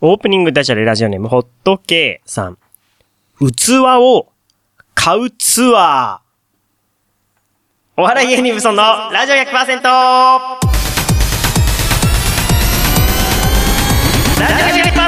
[0.00, 2.58] オープニングダジャレラジオネーム、ホットケーさん。
[3.40, 4.28] 器を
[4.94, 8.00] 買うツアー。
[8.00, 9.48] お笑い芸人ブソンのラジオ 100%!
[14.38, 14.98] ラジオ 100%!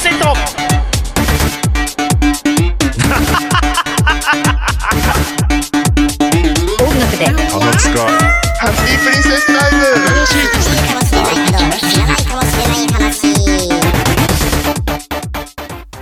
[6.82, 7.38] 音楽であの
[7.78, 8.08] つか
[8.58, 10.59] ハッピープリンセスタイム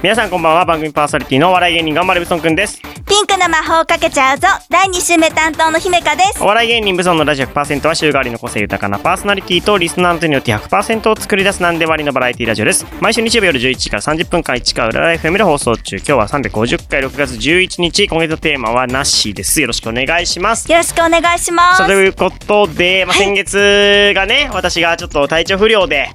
[0.01, 2.81] 皆さんこんばんは、番組パーソナリティのお笑い芸人頑張れブソンくんです。
[2.81, 12.87] ピンクの魔法をかけちゃうぞ第2週目担当の姫香ですお笑い芸人ブソンのラジオ100%は週替わりの個性豊かなパーソナリティとリスナーの手によって100%を作り出すなんで割りのバラエティラジオです。
[13.01, 15.97] 毎週日曜日夜11時から30分間1回裏ライフ M で放送中。
[15.97, 18.07] 今日は350回6月11日。
[18.07, 19.61] 今月のテーマはなしです。
[19.61, 20.71] よろしくお願いします。
[20.71, 26.11] よろしくお願いしますということで、まあ、先月がね、私がちょっと体調不良で、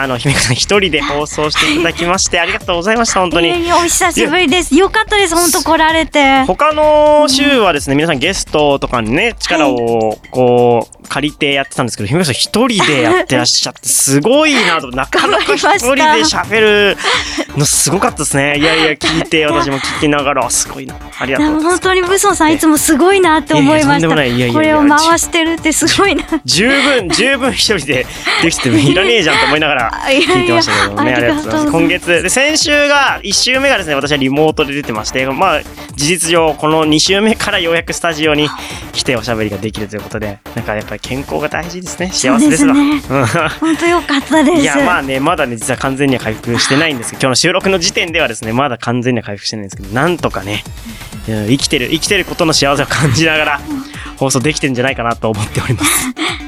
[0.00, 3.50] あの、姫香さん一人で放送していただきまして、ありがとうございました、本当に。
[3.72, 16.96] お久しぶりですよかったです本当来られて他の週はですね、皆さんゲストとかにね、力をこう、借りてやってたんですけど、姫香さん一人でやってらっしゃって、すごいなと、なかなか一人で喋る
[17.56, 18.58] のすごかったですね。
[18.58, 20.94] いやいや、聞いて、私も聞きながら、あすごいな。
[21.18, 21.76] ありがとうございます。
[21.78, 28.06] 本当に武装さんいつもすごいなって思いましたこれを回してるってすごいな十分、十分一人で
[28.42, 31.14] できていらねえじゃんと思いながら聞いてましたけどもね。
[31.14, 31.72] ありがとうございます。
[31.72, 35.62] 今月、で、先週が、1週目がですね、私はリモートで出てまして、まあ、
[35.94, 38.48] 事実上、この2週目からようやくスタジオに
[38.92, 42.10] 来ておしゃべりができるということで、なんかやっぱり健康が大事ですね。
[42.10, 42.74] 幸せですわ。
[43.60, 50.64] 本当よかったですいや、まあね、まだね、実は完全には回復してないんですけど、 今日の収録の時点ではですね、まだ完全には回復してないんですけど、なんとかね、
[51.28, 53.60] うん生きてる、生きてることの幸せを感じながら、
[54.16, 56.08] 放送できてるんじゃないかなと思っております。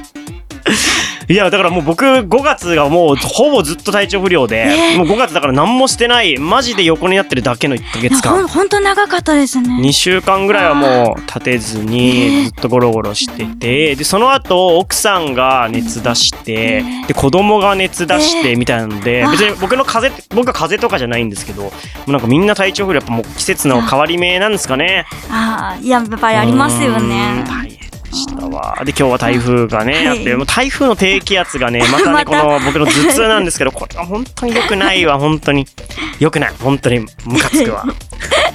[1.30, 8.32] いや、だからもう僕、5月がもうほぼずっと体調不良で、えーもう5月だから何もしてない、マジで横になってるだけの1ヶいや月間。
[8.32, 9.68] ほん本当長かったですね。
[9.80, 19.30] 2週間ぐらいはもう立てずにずっとゴロゴロしてて、で、その後奥さんが熱出して、で、子供が熱出してみたいなので、あ。
[19.30, 21.72] 別に僕の風邪、僕は風邪とかじゃないんですけど、も
[22.08, 25.06] うなんかみんな体調不良、やっぱもう季節の変わり目なんですかね。
[25.30, 27.44] ああいややっぱりありますよね
[28.10, 28.76] でしたわ。
[28.84, 35.66] で、今日は台風がね、はいあって、もう台風の低気圧がね、またね、 この僕の頭痛なんですけど、これは本当に良くないわ、本当に。
[36.18, 36.52] 良くない。
[36.60, 37.84] 本当にムカつくわ。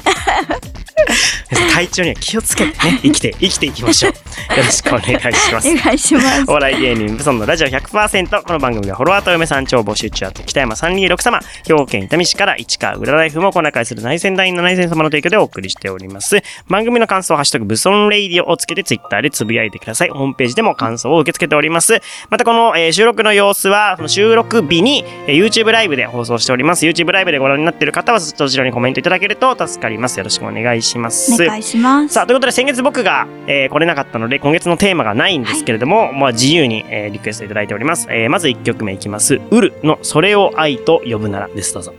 [1.73, 4.11] 体調には気をつけてね、生きて、生きていきましょう。
[4.11, 5.75] よろしくお願いしますお。
[5.75, 8.43] 願いしますお笑い芸人、ブソンのラジオ100%。
[8.43, 16.41] この番組はフォロワーと嫁さん超募集中あと北山326様、兵庫県伊丹市から市川裏ライフも小仲介する内戦団員の内戦様の提供でお送りしております。
[16.69, 20.09] 番組の感想、ハッシュタグブソンレイディオをつけてツイッターでつぶやいてください。
[20.09, 22.01] ホームページでも感想を受け付けております。
[22.29, 26.85] またこの、えー収録の様子は、その収録日に、えー YouTube ライブで放送しております。
[26.85, 30.17] YouTube ライブでご覧になっている方は、そちらにコメントいただけると助かります。
[30.17, 31.04] よろしくお願いします。
[31.07, 38.07] お願いしますさあ、ということで先月僕が、えー来れなかったので、今月のテーマがないんですけれども、まあ自由に、えーリクエストいただいております。
[38.09, 39.39] えーまず1曲目いきます。
[39.51, 41.73] ウルのそれを愛と呼ぶならです。
[41.73, 41.93] どうぞ。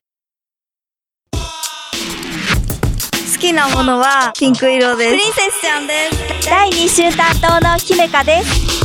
[3.35, 8.83] 好きなものはピンク色ですプリンセスちゃんです第2週担当の姫香です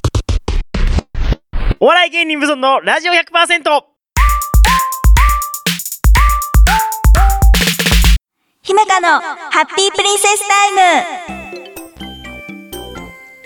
[1.79, 3.90] お笑い芸人無尊のラジオ 100%!
[8.63, 10.79] 姫香のハッピープリンセスタイム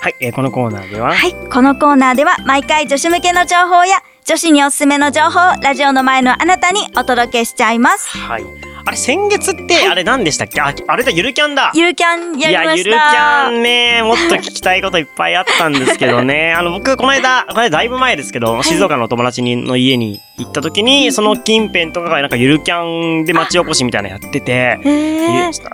[0.01, 8.09] はい、えーこのコーナーでは、はい、このコーナーでは毎回女子向けの情報や女子におすすめの情報をラジオの前のあなたにお届けしちゃいます。
[8.17, 8.64] はい。
[8.87, 10.61] あれ、先月って、あれ何でしたっけ？
[10.61, 11.71] あ、あれだ、ゆるキャンだ。
[11.73, 13.49] ゆるキャンやりいや、ましゆるキャた。
[13.49, 16.53] ンね、もっと聞きたいこといっぱいあったんですけどね。
[16.53, 24.77] あの、僕、この間、これだいぶ前ですけど、静岡のお友達にの家に行った時に、その近辺とかがなんかゆるキャンで町おこしみたいなのやってて、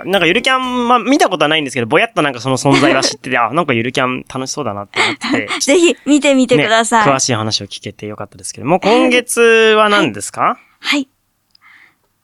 [0.06, 5.48] なんかゆるキャン、まあ、見たことはないんですけど、ぼやっとなんかその存在は知ってて、あ、なんかゆるキャン楽しそうだなって思って。
[5.48, 5.60] て。
[5.60, 7.06] ぜひ見てみてください。
[7.06, 8.68] ね詳しい話を聞けてよかったですけど。
[8.68, 9.42] も、今月
[9.76, 11.10] は何ですか、はい。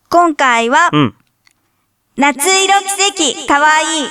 [0.10, 1.16] 今回は、うん。
[2.16, 2.74] 夏色
[3.14, 4.08] 奇跡かわいい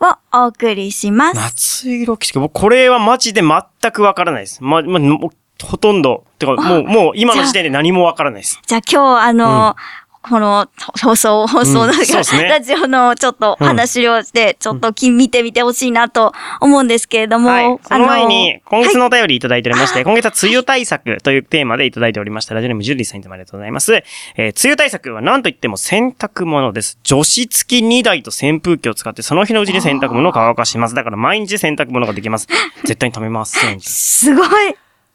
[0.00, 1.36] をお送りします。
[1.36, 2.40] 夏色奇跡。
[2.40, 4.64] 僕、これはマジで全くわからないです。
[4.64, 5.30] ま、ま、もう
[5.62, 6.24] ほとんど。
[6.38, 8.60] てか、もう、もう今の時点で何もわからないです。
[8.66, 9.76] じゃあ今日あの、
[10.22, 10.68] この
[11.02, 17.78] 放送、放送なんか、そうですね ラジオのちょっと話をして、ちょっとき見てみてほしいなと思うんですけれども、はい。
[17.82, 22.54] その前に、今月の、のお便りいただいておりまして、 今月は梅雨対策というテーマでいただいておりました。
[22.54, 23.94] ラジオネームジュリーさんにもありがとうございます。
[24.36, 26.98] えー梅雨対策は何と言っても洗濯物です。
[27.02, 30.94] 除湿機2台と扇風機を使って、その日のうちに洗濯物を乾かします。
[30.94, 32.46] だから毎日洗濯物ができます。
[32.84, 33.80] 絶対に止めません。
[33.80, 34.48] すごい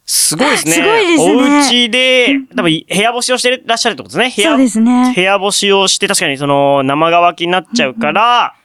[0.09, 0.71] すごいですね。
[0.71, 4.33] すごいですねお家で、多分部屋干しをしてらっしゃるってことですね。
[4.35, 8.55] 部屋、そうですね部屋干しをして、確かにその生乾きになっちゃうから、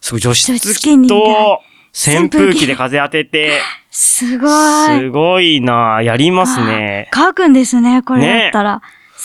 [0.00, 1.60] すごい除湿機と
[1.92, 4.98] 扇扇風機で風当てて、すごい。
[4.98, 7.08] すごいなやりますね。
[7.10, 8.80] 乾くんですね、これだったら。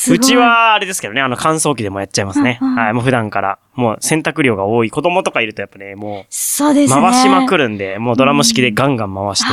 [0.10, 2.58] うち、はあれですけどね、あの乾燥機でもやっちゃいますね。
[2.62, 3.60] うんうんはい、もう普段から。
[3.76, 7.02] もう洗濯量が多い子供とかいるとやっぱね、もうそうですね。
[7.02, 7.64] 回しまくる。
[7.64, 9.52] るんで、もうドラム式でガンガン回して、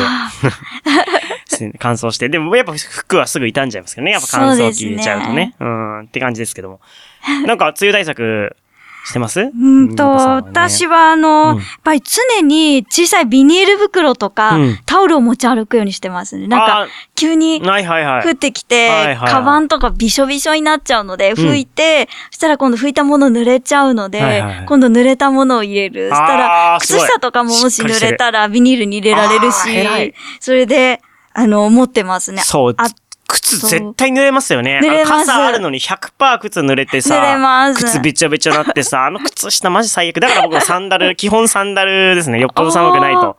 [1.79, 2.29] 乾燥して。
[2.29, 4.13] でもやっぱ服はすぐ傷んじゃいますけどね。
[4.13, 5.55] やっぱ乾燥機入れちゃうとね。
[5.61, 6.81] うん、って感じですけども。
[7.47, 8.57] なんか梅雨対策
[9.05, 9.41] してます？
[9.41, 16.47] うんと、私はあの、うんやっぱり常に小さいビニール袋とか、うんタオルを持ち歩くようにしてますね。
[16.49, 18.27] なんかあ、急にはいはいはい。
[18.27, 26.11] 降ってきて、はいはいはいカバンとかびしょびしょになっちゃうので、ん拭いて、そしたら今度拭いたもの濡れちゃうので、はいはいはい今度濡れたものを入れる。
[26.11, 31.01] そしたら、靴下とかももし濡れたらビニールに入れられるしあー偉い、それで、
[31.33, 32.43] あの、持ってますね。
[32.43, 32.89] そうあ、
[33.29, 34.81] 靴絶対濡れますよね。
[34.83, 40.21] 濡れます傘あるのに100%靴濡れてさ、濡れます靴べちゃべちゃなってさ、 あの靴下マジ最悪。
[40.21, 42.41] だから僕はサンダル、 基本サンダルですね。
[42.41, 43.37] よっぽど寒くないと。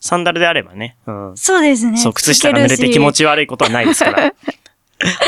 [0.00, 0.96] サンダルであればね。
[1.06, 1.32] うん。
[1.36, 1.96] そうですね。
[1.96, 4.26] そう、靴下が濡れて気持ちち悪いことはないですから。
[4.32, 4.32] っ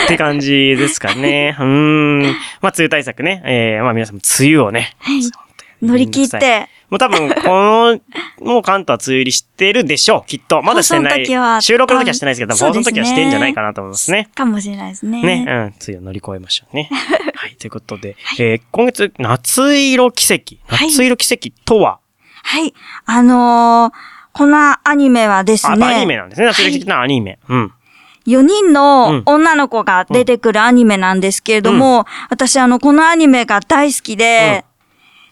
[0.08, 1.56] て感じですかね。
[1.58, 2.22] うーん。
[2.22, 2.32] まあ、
[2.68, 3.42] 梅雨対策ね。
[3.44, 4.96] えー、まあ皆さんも梅雨をね。
[4.98, 5.22] はい。
[5.82, 8.00] 乗り切って、もう多分、この、
[8.40, 10.60] もう関東は梅雨入りしてるでしょう、きっと。
[10.62, 14.28] まだしてな放送の時はい収録の時はしてないですけど、放送の時はしてんじゃないかなと思いますね。
[14.34, 15.22] かもしれないですね。
[15.22, 16.88] ね、うん、梅雨を乗り越えましょうね。
[17.34, 20.56] はい、ということで、えー今月、夏色奇跡。
[20.66, 21.98] はい夏色奇跡とは、
[22.42, 22.74] はい。
[23.06, 26.48] あのーこのアニメはですあ、ね、アニメなんですね。
[26.48, 27.38] 夏色奇跡のアニメ。
[27.48, 27.72] うん。
[28.26, 34.64] 4人うんの女の子が出てくるアニメなんですけれども、私あの、このアニメが大好きで、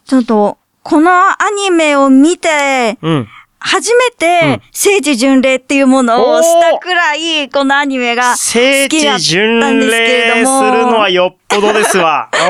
[0.04, 3.28] ちょっと、このアニメを見て、うん。
[3.64, 12.28] 初めて、聖地巡礼っていうものをしたくらい、このアニメが聖好きだっ地巡たんですけれ礼すども、るのはよっぽどですわ。
[12.32, 12.48] うん。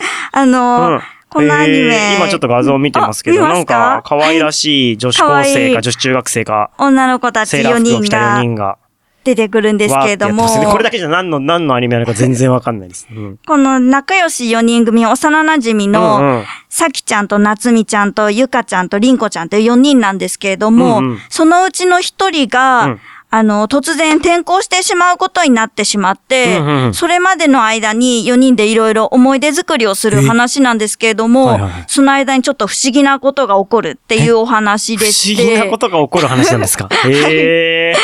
[0.32, 1.00] あの、うん。
[1.28, 8.78] このアニメ、えー今ちょっと画像見てますけど、なんかか、可愛らしい女子高生か女子中学生か、女の子たち4セーラー服を人着た4が人が、
[9.24, 13.06] 出てくるんですけれどもね、これだけじゃ何の、何のアニメなのか全然わかんないです。
[13.14, 13.38] うん。
[13.46, 23.00] この仲良し4人組、幼馴染の、うんうんさきちゃんとなつみちゃんとゆかちゃんとりんこちゃんという4人なんですけれども、うんうんそのうちの1人が、うん
[23.34, 35.42] あの、突然転校してしまうことになってしまって、うんうんうんそれまでの間に4人でいろいろ思い出作りをする話なんですけれども、はいはいはいその間にちょっと不思議なことが起こるっていうお話不でして。
[35.42, 36.88] 思議なことが起こる話なんですか？
[37.08, 37.94] へえ。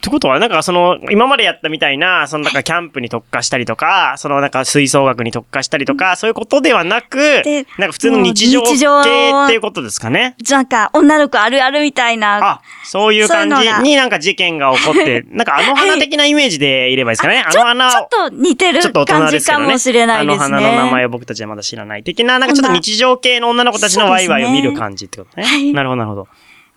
[0.00, 10.36] ってことは、なんかその、今までやったみたいな、そのなんかキャンプに特化したりとか、そのなんか吹奏楽に特化したりとか、そういうことではなくで、なんか普通の日常系っていうことですかね？
[10.48, 12.38] なんか、女の子あるあるみたいな。
[12.42, 17.44] あ、そういう感じになんか事件が起こって、 なんかあの花的なイメージでいればいいですかね？
[17.46, 18.08] あの花をちょっ。
[18.08, 19.40] と似てるちょっと大人感じ。
[19.42, 20.44] かもしれないですね。
[20.44, 22.04] あの花の名前を僕たちはまだ知らない。
[22.04, 25.46] 的な、なんかちょっと日常系の女の子たちのワイワイを見る感じってことね。
[25.46, 26.28] はいなるほど、なるほど。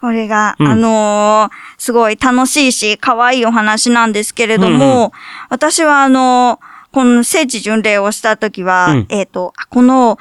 [0.04, 0.68] これが、うん。
[0.68, 5.12] あのーすごい楽しいし、可愛いお話なんですけれども、うんう
[5.50, 9.06] 私はあのーこの聖地巡礼をした時は、うん。
[9.08, 10.20] えっ、と、この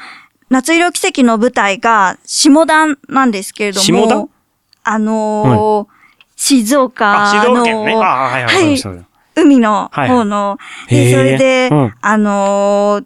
[0.51, 4.29] 夏色奇跡の舞台が下田なんですけれども、下田？
[4.85, 5.93] あのー
[6.37, 7.95] 静岡あ、の、静岡県ね。
[7.95, 9.05] あ、はいはいはい。
[9.35, 11.95] 海のはい方の、それで、うん。
[12.01, 13.05] あのー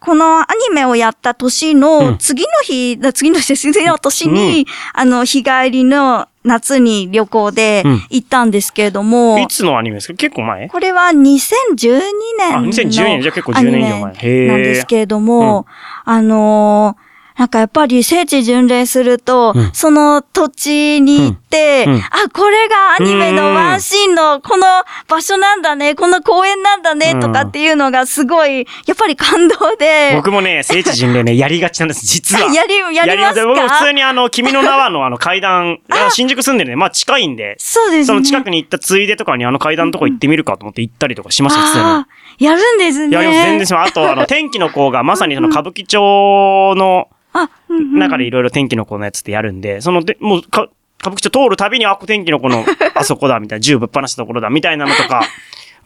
[0.00, 10.14] このアニメをやった年うんの次の日、次の日、次の年に、あの、日帰りの夏に旅行でうん行ったんですけれども、いつのアニメですか？
[10.14, 10.68] 結構前？
[10.68, 12.00] これは2012
[12.38, 13.22] 年あの2012年。
[13.22, 15.66] じゃあ結構アニ10年以上前なんですけれども、
[16.04, 17.09] あのー
[17.40, 24.66] なんかやっぱり聖地巡礼すると、うんその土地に行って、うんうんあ、これがアニメのワンシーンのこの
[25.08, 30.12] 場所なんだね、この公園なんだね、うんとかっていうのがすごい、やっぱり感動で。
[30.16, 32.42] 僕もね、聖地巡礼ね、 やりがちなんです、実は。
[32.52, 33.46] やり、やりますか？
[33.46, 35.78] 僕も普通にあの、君の名はのあの階段、
[36.10, 38.04] 新宿住んでるんで、まあ近いんで、そうですね。
[38.04, 42.46] その近くに行ったついでとかにあの階段のとこ行ってみるかと思って行ったりとかしました、普通に。
[42.46, 43.14] やるんですね。
[43.16, 43.90] やります、全然します。
[43.90, 50.68] あと、あの、天気の子がまさにその歌舞伎町のあ、うんうん中でいろいろ天気の子のやつってやるんで、そので、もうか、
[51.00, 55.22] 歌舞伎町通るたびに、あ、天気の子の、 あそこだ、みたいな、銃ぶっ放したところだ、みたいなのとか、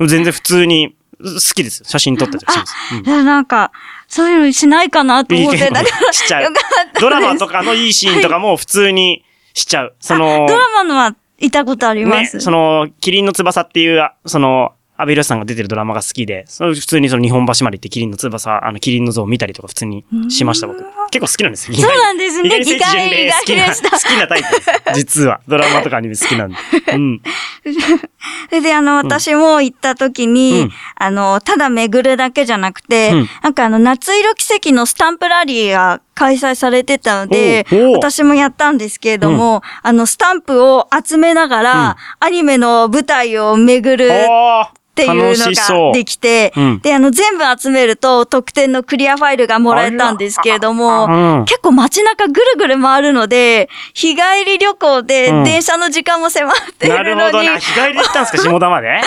[0.00, 1.84] 全然普通に、好きですよ。
[1.88, 2.74] 写真撮ったりします。
[2.92, 3.70] うんいやなんか、
[4.08, 6.52] そういうのしないかなと思って、だから、しちゃう
[7.00, 9.24] ドラマとかのいいシーンとかも普通に
[9.54, 9.94] しちゃう。
[10.00, 12.40] その、ドラマのはいたことありまね、す。
[12.40, 20.84] その、キリンの翼っていう、あその、アベルさんが出てるドラマが好きで、それ普通にその日本橋まで行ってキリンの翼、あの、キリンの像を見たりとか普通にしました、僕。
[21.10, 21.76] 結構好きなんですよ。
[21.76, 24.94] そうなんですね意外に聖地巡礼好きな、好きなタイプです。
[24.94, 25.40] 実は。
[25.48, 26.56] ドラマとかアニメ好きなんで。
[26.94, 27.20] うん。
[28.50, 44.10] それで、あの、私も行った時に、うんあの、ただ巡るだけじゃなくて、うんなんかあの、夏色奇跡のスタンプラリーが開催されてたので私もやったんですけれども、あの、スタンプを集めながら、アニメの舞台を巡る
[44.94, 46.78] っていうのができて、うん。
[46.78, 51.44] で、あの、全部集めると特典のクリアファイルがもらえたんですけれども、うん。
[51.46, 55.44] 結構街中ぐるぐる回るので、日帰り旅行でうん。
[55.44, 57.58] 電車の時間も迫っていなるのに、るほどな。
[57.58, 59.00] 日帰りで行ったんですか、 下田まで？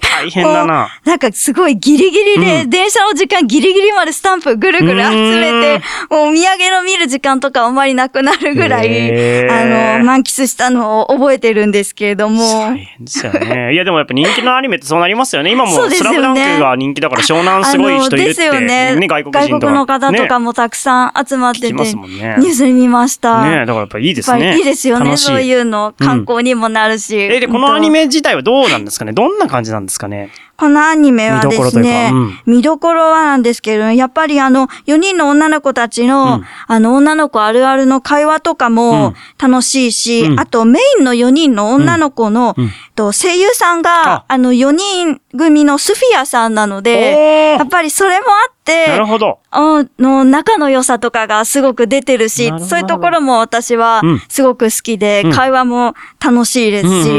[0.00, 0.88] 大変だな。
[1.04, 2.70] なんかすごいギリギリで、うん。
[2.70, 13.74] 電車の時間ギリギリまでスタンプぐるぐる集めて、もうお土産の見る時間とかあんまりなくなるぐらい、あの、満喫したのを覚えてるんですけれども、大変ですよね。
[13.74, 15.50] いや、でもやっぱ人気のアニメってそうなりますよね。
[15.52, 18.28] 今もスラムダンクが人気だから湘南すごい人いるって。
[18.28, 19.72] ですよね外国人とか。
[19.72, 20.46] の方とかも。
[20.46, 23.42] もたくさん集まってて、ニュースで見ました。
[23.42, 24.56] ねだからやっぱいいですね。
[24.56, 25.16] いいですよね。
[25.16, 27.16] そういうの、観光にもなるし。
[27.16, 29.12] え、で、このアニメ自体はどうなんですかね？
[29.12, 30.30] どんな感じなんですかね？
[30.56, 32.12] このアニメはです見どころというね
[32.46, 36.44] 見どころはなんですけれども、やっぱりあの、4人の女の子たちの、うん。
[36.66, 38.74] あの、女の子あるあるの会話とかうん。
[38.74, 40.40] も楽しいし、うん。
[40.40, 42.54] あとメインの4人の女の子の、
[42.94, 44.24] と声優さんが、あ。
[44.28, 49.38] あの、4人組のスフィアさんなので、やっぱりそれもあって、なるほど。
[49.50, 54.22] あの仲の良さとかがすごく出てるしそういうところも私はうん。
[54.28, 55.32] すごく好きで、うん。
[55.32, 55.94] 会話も
[56.24, 57.10] 楽しいですし、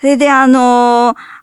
[0.00, 1.37] それであのー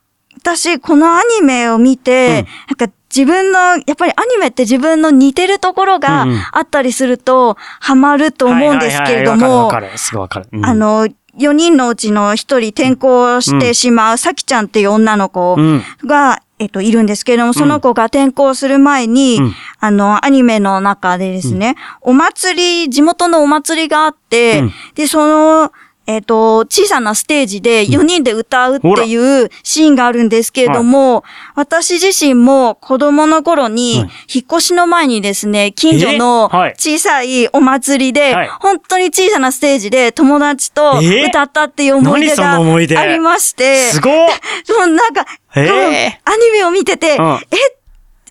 [0.45, 6.41] 私このアニメを見て、なんか自分の、やっぱりアニメって自分の似てるところがうんうん。
[6.51, 15.81] あったりすると、ハマると思うんですけれどもあ、の、4人のうちの1人転校してしまう、さきちゃんっていう女の子うん。
[16.05, 19.55] が、えっと、いるんですけれども、その子が転校する前に、うん。
[19.79, 24.73] あの、アニメの中でですね、お祭り、地元のお祭りがあって、うん。
[24.93, 25.71] で、その、
[26.07, 31.23] えっ、と、小さなステージで4人で歌うっていうシーンがあるんですけれども、
[31.55, 38.47] 私自身も子供の頃にはい、引っ越しの前にですね、近所の小さいお祭りで、はい。
[38.59, 44.13] 本当に小さなステージで友達とえ歌ったっていう思い出がありまして、すごい
[44.95, 47.39] なんか、アニメを見てて、うん。
[47.51, 47.57] え、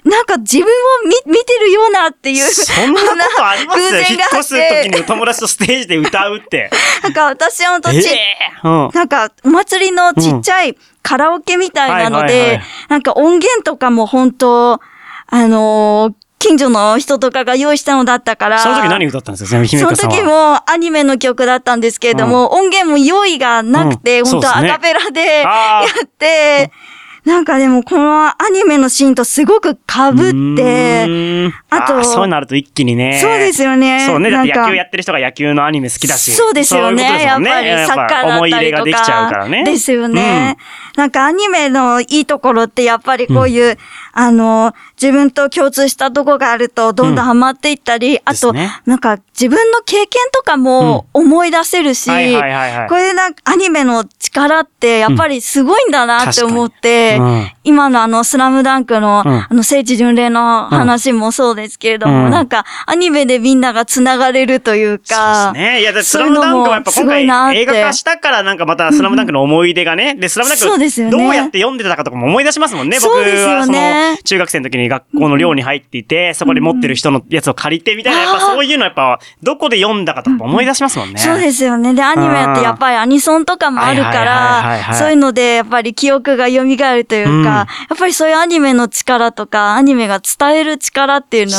[0.04, 0.68] なんか自分を
[1.26, 2.44] 見、見てるようなっていう。
[2.44, 3.06] そんなこ
[3.37, 3.80] とあります？
[4.12, 6.70] 引っ越す時に友達とステージで歌うって。
[7.02, 8.18] なんか私ほんとえち、え？
[8.64, 8.90] うん。
[8.92, 14.80] なんかお祭りのちっちゃいカラオケみたいなので、なんか音源とかも本当
[15.28, 18.58] あのー近所の人とかが用意したのだったから。
[18.58, 19.66] その時何歌ったんですか？
[19.66, 19.96] その。
[19.96, 26.70] 時もアニメの曲だったんですけれども、音源も用意がなくて、うん本当アカペラでやって、
[27.25, 29.76] なんかでもこのアニメのシーンとすごく被っ
[30.57, 33.19] て、あとーそうなると一気にね。
[33.21, 34.07] そうですよね。
[34.07, 34.31] そうね。
[34.31, 36.33] だって野球やってる人が野球のアニメ好きだし。
[36.33, 37.02] そうですよね。
[37.02, 39.49] そういうねやっぱりサッカーだ思いったりと入れができちゃうからか。
[39.49, 39.64] ね。
[39.64, 40.59] ですよね。
[40.97, 43.78] なんかアニメのいいところってやっぱりこういう、
[44.12, 65.80] あの、自分と共通したとこがあるとどんどんハマっていったり、あと、ですねなんか自分の経験とかも思い出せるし、はいはいはいはいこれなんかアニメの力ってやっぱりすごいんだなって思って、啊、今のあのスラムダンクの、うんあの聖地巡礼の話もそうですけれども、うんなんかアニメでみんなが繋がれるというか、そうですね。
[65.80, 70.14] いや、だスラムダンクはやっぱ今回映画化したからなんかまたスラムダンクの思い出がね。
[70.14, 72.99] で、スラムダンクそうですよねどうやって読んでたかとかも思い出しますもんね。
[73.00, 81.18] 僕そうですよはそねの中学生の時に学校の寮に入っていて、そこで持ってる人のやつを借りてみたいな、やっぱそういうのやっぱどこで読んだかとか思い出しますもんね。
[81.18, 81.94] そうですよね。
[81.94, 91.52] で、アニメってやっぱりアニソンとかもあるから、いそういうのでやっぱり記憶が蘇るというか、うんやっぱりそういうアニメの力とか、アニメが伝える力っていうの、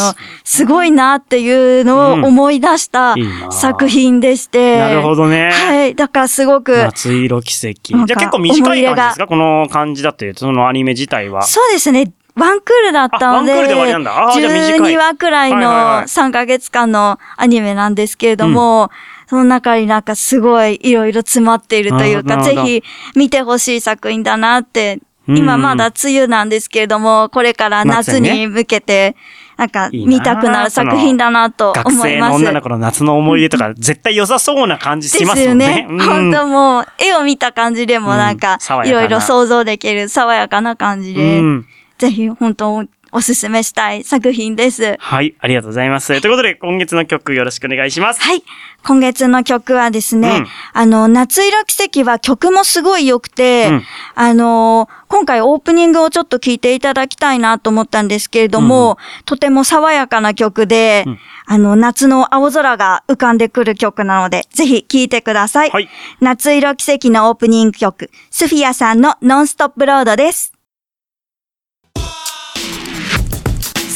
[0.44, 4.78] すごいなっていうのを思い出したいいな作品でして。
[4.78, 5.52] なるほどね。
[5.52, 5.96] はい。
[5.96, 8.06] だからすごく、夏色奇跡。
[8.06, 9.28] じゃあ結構短い感じですか？
[9.28, 11.44] この感じだというと、そのアニメ自体は。
[11.44, 12.12] そうですね。
[12.38, 18.92] ワンクールだったので、あワンクールで終わりなんだあーじゃあ短い12話くらいのはいはいはい3ヶ月間のアニメなんですけれども、
[19.30, 22.84] その中になんかすごいいろいろ詰まっているというか、ぜひ
[23.16, 29.16] 見てほしい作品だなって、うん今まだ梅雨なんですけれども、これから夏に向けて、
[29.58, 32.34] なんか見たくなる作品だなと学思います。
[32.34, 35.84] 生の女の子の夏の思い出とか、絶対良さそうな感じしでますすもんよね。
[35.84, 35.88] ね。。
[35.90, 36.00] うん。
[36.00, 38.38] 本当もう、絵を見た感じでもなんうん。
[38.38, 41.66] かいろいろ想像できる爽やかな感じで、うん。
[41.98, 42.84] ぜひ本当
[43.16, 44.98] おすすめしたい作品です。
[45.00, 46.20] はい、ありがとうございます。
[46.20, 48.22] ということで、今月の曲よろしくお願いします。
[48.22, 48.44] はい。
[48.84, 53.84] 今月の曲はですね、うんあの、夏色奇跡は曲もすごい良くて、うん
[54.16, 65.70] あの、今回オープニングをちょっと聞いていただきたいなと思ったんですけれども、とても爽やかな曲で、うんあの、夏の青空が浮かんでくる曲なので、ぜひ聴いてください。
[65.70, 65.88] はい
[66.20, 70.55] 夏色奇跡のオープニング曲、スフィアさんのノンストップロードです。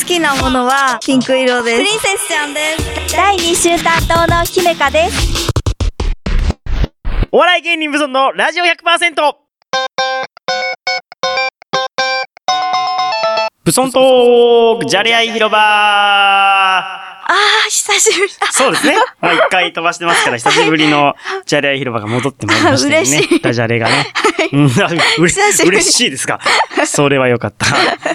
[0.09, 1.77] きなものはピンク色です。
[1.77, 2.59] プリンセスちゃんで
[3.07, 3.15] す。
[3.15, 5.51] 第2週担当の姫香です。
[7.31, 9.35] お笑い芸人無存のラジオ 100%!
[13.63, 18.51] ブソントーク、じゃれ合い広場あー、久しぶりだ。
[18.51, 18.95] そうですね。
[19.21, 22.97] まあ一回飛ばしてますから、久しぶりのじゃれ合い広場が戻ってまいりましたよね。
[22.97, 24.07] 嬉しいダジャレがね。
[24.51, 24.87] うん、あ
[25.19, 26.39] うれ久しぶり嬉しいですか。
[26.87, 27.67] それはよかった。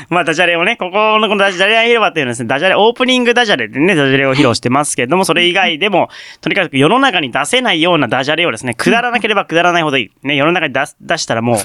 [0.09, 6.09] まあダジャレをね、ここのこのダジャレ合い広場っていうのはですね、ダジャレ、オープニングダジャレでね、ダジャレを披露してますけれども、それ以外でも、
[6.41, 10.11] とにかく世の中に出せないようなダジャレをですね、くだらなければくだらないほどいい。
[10.27, 11.59] ね、世の中に出す出したらもう、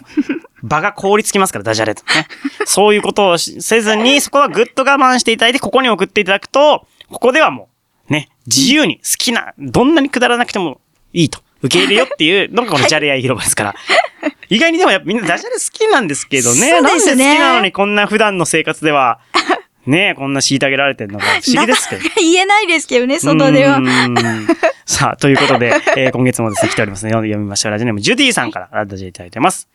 [0.62, 2.27] 場が凍りつきますから、ダジャレとね。
[2.65, 7.70] そういうことをしせずに、そこはぐっと我慢していただいて、ここに送っていただくと、ここではも
[8.10, 10.82] う、ね、自由に好きな、どんなにくだらなくても
[11.13, 11.39] いいと。
[11.62, 13.75] 受け入れよっていうのがこのじゃれ合い広場ですから。
[14.50, 16.70] 意外にでもやっぱみんなダジャレ好きなんですけどね。
[16.70, 19.20] そうですねなんで好きなのにこんな普段の生活では、
[19.86, 22.01] ねこんな虐げられてるのが不思議ですけど。
[22.16, 23.82] 言えないですけどね、外ではう。
[23.82, 24.48] ーん
[24.86, 27.72] さあ、ということで、えー今月もですね、来ておりますので、読みましょう。
[27.72, 29.68] ラジオネーム、ジュディさんからラジオいただいてます。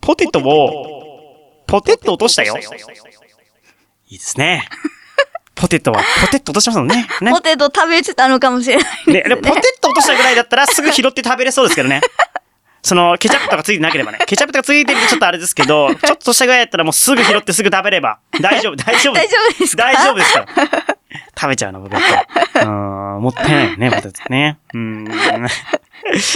[0.00, 2.56] ポテトを、ポテット落としたよ。
[4.08, 4.68] いいですね。
[5.60, 7.06] ポテトは、ポテット落としますもんね。
[7.20, 9.34] ねポテト食べてたのかもしれないで、ですね。
[9.36, 12.00] でポテト落としたぐらいだったらすぐ拾って食べれそうですけどね。
[12.82, 14.18] その、ケチャップとかついてなければね。
[14.26, 18.18] ケチャップとかついてるとちょっとあれですけど、 ちょっとしたぐらいだったらもうすぐ拾ってすぐ食べれば。
[18.40, 19.14] 大丈夫、大丈夫。
[19.14, 19.82] 大丈夫ですか？
[19.84, 20.46] 大丈夫ですから。
[21.38, 22.02] 食べちゃうの、僕だっ
[22.52, 22.64] たら。
[22.64, 24.58] うーん、もったいないよね、ポテトね。
[24.72, 25.46] うーん。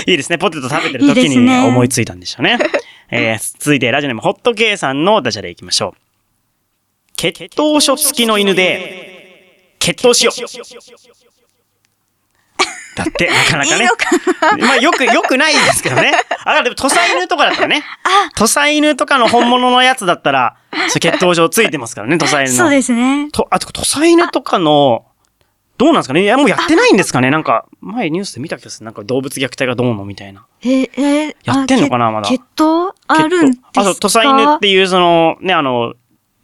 [0.07, 0.37] いいですね。
[0.37, 2.59] ポテト食べてるいい時に思いついたんでしょうね。
[3.11, 6.05] えー、続いてラジオネームホットケイさんのダジャレいきましょう。
[7.17, 9.14] 血糖書付きの犬で、
[9.85, 10.41] 血糖しよう。
[12.97, 13.83] だって、なかなかね。
[13.83, 16.13] いいのかまあ、よく、よくないですけどね。
[16.45, 17.83] あ、でも、土佐犬とかだったらね。
[18.37, 20.57] 土佐犬とかの本物のやつだったら、
[20.89, 22.53] そう血糖症ついてますからね、土佐犬の。
[22.53, 23.31] そうですね。
[23.33, 25.07] と、あと、土佐犬とかの、
[25.77, 28.85] どうなんですかねいや、もうやってないんですかねなんか、前ニュースで見た気がする。
[28.85, 30.47] なんか動物虐待がどうのみたいな。
[30.63, 33.69] えー、えーやってんのかなまだ血糖あるんですか？
[33.81, 35.95] あと、土佐犬っていう、その、ね、あの、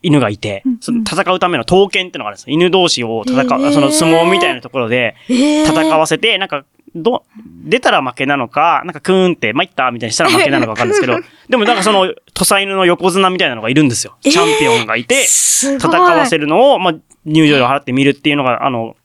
[0.02, 2.54] 犬がいて、その戦うための刀剣ってのがあるんですよ。
[2.54, 3.72] 犬同士を戦う、へー。
[3.72, 5.64] その相撲みたいなところで、えー。
[5.64, 7.24] 戦わせて、なんか、ど、
[7.64, 14.16] 出たら負けなのか、なんかクーンって、参ったみたいにしたら負けなのかわかるんですけど、 でもなんかその、土佐犬の横綱みたいなのがいるんですよ。
[14.22, 16.94] チャンピオンがいて、戦わせるのを、まあ、
[17.26, 18.96] 入場料払って見るっていうのが、あの、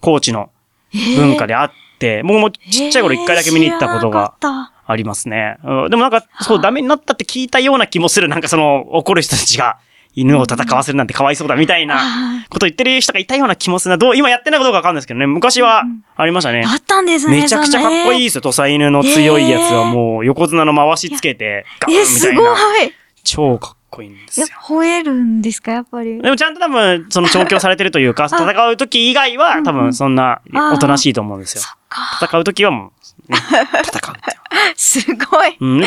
[0.00, 0.50] 高知の
[1.16, 4.34] 文化であって、僕もちっちゃい頃一回だけ見に行ったことが
[4.86, 5.56] ありますね。
[5.64, 8.28] うん、でもなんか、そう、ダメになったって聞いたような気もする。
[8.28, 9.78] なんかその、怒る人たちが、
[10.14, 13.98] 犬を戦わせるなんてかわいそうだみたいなあこと言ってる人がいたような気もするな。
[13.98, 15.26] どう、今やってないことかわかんないですけどね。
[15.26, 15.84] 昔は
[16.16, 16.64] ありましたね。
[16.66, 17.40] あったんですね。
[17.42, 18.24] めちゃくちゃかっこいいい。
[18.24, 18.40] ですよ。
[18.42, 22.94] 土佐犬の強いやつはもう横綱の回しつけて、ガンえ、みすごいたいな。。
[23.24, 24.52] 超かっこいいんですやよ。
[24.62, 26.20] 吠えるんですか、やっぱり。
[26.20, 30.40] でもちゃんと多分、その調教されてるというか、戦う時以外は多分そんな
[30.74, 31.62] おとなしいと思うんですよ。
[32.20, 32.92] 戦う時はも
[33.28, 33.38] う、ね、
[33.84, 34.16] 戦う。
[34.76, 35.56] すごい。
[35.60, 35.82] うん、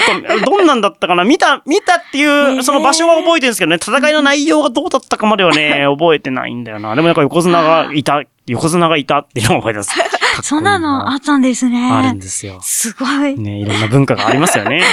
[0.45, 1.23] どんなんだったかな？
[1.23, 6.95] 見た、見たっていう、その場所は覚えてるんですけどね、戦いの内容がどうだったかまではね、 覚えてないんだよな。
[6.95, 9.91] でもなんか横綱がいた、横綱がいたっていうのを覚えてます。
[10.43, 11.89] そんなのあったんですね。
[11.91, 12.59] あるんですよ。
[12.61, 13.35] すごい。
[13.39, 14.83] ね、いろんな文化がありますよね。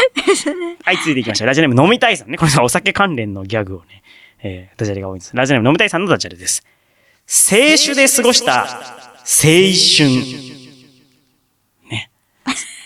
[0.84, 1.48] はい、続いていきましょう。
[1.48, 2.38] ラジオネーム飲みたいさんね。
[2.38, 4.02] これはお酒関連のギャグをね、
[4.42, 5.32] えー、ダジャレが多いんです。
[5.34, 6.64] ラジオネーム飲みたいさんのダジャレです。
[7.28, 8.66] 青春で過ごした青
[9.24, 10.51] 春。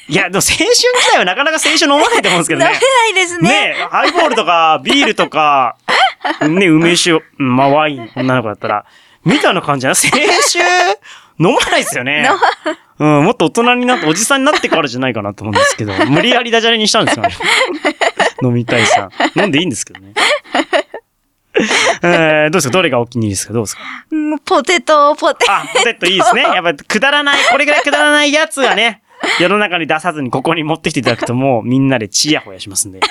[0.08, 0.14] ね。
[0.14, 2.80] いや、でも青春自体はなかなか青春飲まないと思うんですけど飲めね。
[2.80, 3.48] ないですね。
[3.48, 5.76] ねハイボールとか、ビールとか、
[6.42, 8.84] ね、梅酒、うんまあワイン、女の子だったら、
[9.24, 9.94] みたいな感じない？
[9.94, 10.20] 青春、
[11.38, 12.28] 飲まないですよね。
[12.98, 17.30] うん、もっと大人になって、おじさんになってからじゃないかなと思うんですけど、無理やりダジャレにしたんですよね。
[18.42, 19.10] 飲みたいさん。
[19.40, 20.12] 飲んでいいんですけどね。
[22.02, 22.72] えー、どうですか？
[22.72, 23.52] どれがお気に入りですか？
[23.52, 23.82] どうですか？
[24.10, 25.52] うんポテト、ポテト。
[25.52, 26.42] あ、ポテトいいですね。
[26.42, 29.02] やっぱくだらない、これぐらいくだらないやつがね、
[29.40, 33.00] 世の中に出さずにここに持ってきていただくともうみんなでチヤホヤしますんで。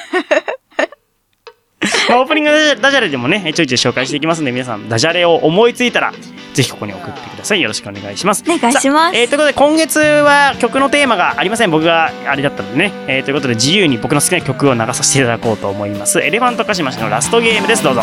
[2.10, 6.14] まあ、オープニングダジャレでもね、ちょいちょい紹介していきますんで、皆さん、ダジャレを思いついたら、
[6.54, 7.62] ぜひここに送ってください。
[7.62, 8.44] よろしくお願いします。
[8.48, 11.72] お願いしますえーということで、今月は曲のテーマがありません。
[11.72, 12.92] 僕があれだったのでね。
[13.08, 16.20] えーということで、自由に僕の好きな曲を流させていただこうと思います。
[16.22, 17.84] エレファントカシマシのラストゲームです。
[17.84, 18.02] どうぞ。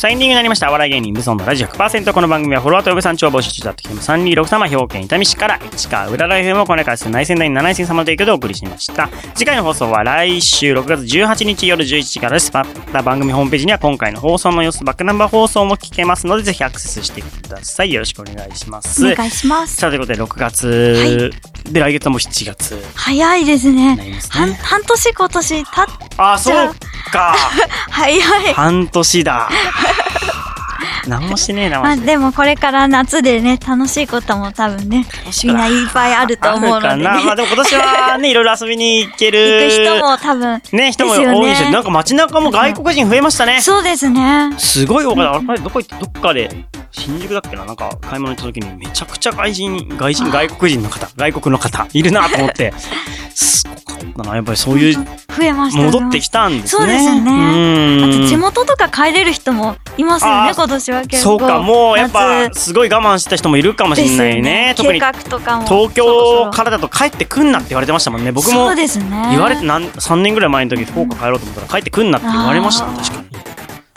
[0.00, 0.70] さあエンディングになりました。
[0.70, 2.14] お笑い芸人、ブソンのラジオ100%。
[2.14, 9.10] この番組はフォロワーとウェブさん超募集中だってきても326様、兵庫県伊丹市から市川浦ライフもこれからする内戦第7戦様の提供でお送りしました。
[9.34, 12.50] 次回の放送は来週6月18日夜11時からです。
[12.50, 17.92] また番組ホームページには今回の放送の様子、バックナンバー放送も聞けますので、ぜひアクセスしてください。
[17.92, 19.06] よろしくお願いします。
[19.06, 19.76] お願いします。
[19.76, 21.30] さあ、ということで6月、
[21.70, 24.58] で来月はもう7月早いですにねす半ね。
[24.62, 25.86] 半年今年たっ
[26.16, 26.74] あ、そう
[27.12, 27.36] か。
[27.90, 28.16] 早
[28.50, 28.54] い。
[28.54, 29.50] 半年だ。
[31.06, 32.02] 何もしてねえな、まあで。
[32.02, 35.06] でもこれから夏でね楽しいことも多分ね
[35.44, 36.88] みんないっぱいあると思うので。
[36.88, 37.24] ねあるかな。
[37.24, 39.62] まあでも今年はね、 いろいろ遊びに行ける。
[39.62, 43.60] 行く人も多分ね、人も多いし、なんか街中も外国人増えましたね。
[43.60, 44.52] そうですね。
[44.58, 45.52] すごい多かった。
[45.52, 46.50] あれ、どこ行って、どっかで、
[46.92, 47.64] 新宿だっけな？
[47.64, 52.74] なんか買い物行った時にめちゃくちゃ外人、外人、外国人の方、外国の方、いるなと思って、
[53.34, 54.36] すごかったな。
[54.36, 56.80] やっぱりそういう、増えました戻ってきたんですね。
[56.80, 57.30] そうですよね。
[57.30, 58.04] うん。
[58.04, 61.38] あと地元とか帰れる人もいますよね今年は結構。
[61.38, 62.60] そうか、もうやっぱ、夏。
[62.60, 64.74] すごい我慢してた人もいるかもしれないね。
[64.76, 65.66] ですよ特に計画とかも。
[65.66, 68.32] 東京からだと帰ってくんなって言われてましたもんね。
[68.32, 69.28] 僕そもうですね。
[69.30, 73.49] 言われてなん3年ぐらい前の時福岡帰ろうと思ったら帰ってくんなって言われましたね確かに。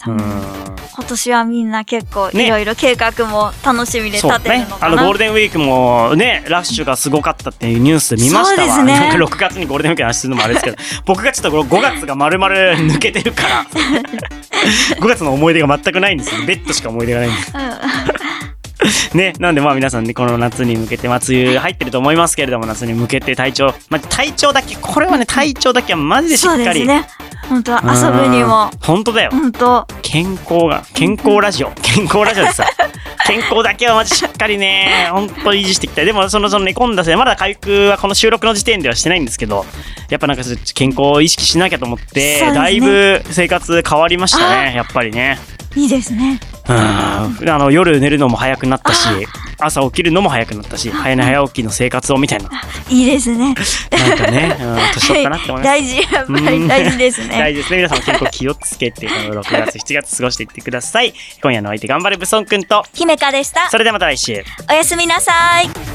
[0.06, 4.78] 今年はみんな結構ねいろいろ計画も楽しみで立てるねの。
[4.78, 8.84] かな、あのゴールデンウィークもね、ラッシュがすごかったっていうニュースで見ましたわ。
[8.84, 13.66] ねなんか6月にゴールデンウィークの話するのもあれですけど、 僕がちょっとこの5月が丸々抜けてるから、
[15.00, 16.46] 5月の思い出が全くないんですよ。
[16.46, 17.54] ベッドしか思い出がないんです。
[19.16, 26.66] ね、なんでまあ皆さんね、この夏に向けて、まあ梅雨入ってると思いますけれども、夏に向けて体調、まあ体調だけ、これはね、体調だけはマジでしっかり。
[26.66, 27.08] ですね
[27.49, 28.79] 本当は遊ぶにもうん。
[28.79, 29.32] 本当だよ。
[29.32, 31.71] 本当健康が、健康ラジオ。
[31.82, 32.67] 健康ラジオですよ。
[33.25, 36.06] 健康だけはマジしっかりね、本当に維持していきたい。
[36.06, 39.65] でも、その、その寝込んだせい、まだ回復はこの収録の時点ではしてないんですけど、
[40.10, 45.39] やっぱなんか健康を意識しなきゃと思って、ねだいぶ生活変わりましたね、やっぱりね。
[45.75, 46.76] いいですねうん。
[46.76, 49.08] あの、夜寝るのも早くなったし、
[49.60, 52.49] 朝起きるのも早くなったし、早寝早起きの生活をみたいな。
[52.89, 53.56] いいですね
[53.91, 55.63] なんかね、うん、 年取ったなって思います。
[55.63, 57.78] 大事やっぱり大事ですね大事ですね。
[57.78, 61.13] 皆さんも健康気をつけて、この6月、7月過ごしていってください。
[61.41, 64.43] 今夜のお相手、頑張れブソンくんと、姫香でしたそれではまた来週。
[64.69, 65.92] おやすみなさい